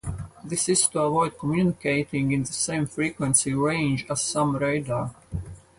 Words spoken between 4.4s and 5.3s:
radar.